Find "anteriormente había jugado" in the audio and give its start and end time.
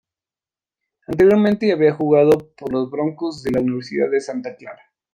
1.05-2.55